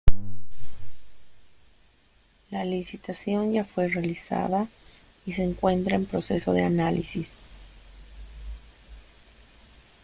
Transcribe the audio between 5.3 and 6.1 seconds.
se encuentra en